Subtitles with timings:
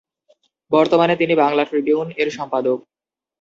[0.71, 2.77] বর্তমানে তিনি বাংলা ট্রিবিউন-এর সম্পাদক।